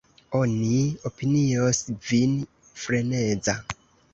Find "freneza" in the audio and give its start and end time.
2.85-3.57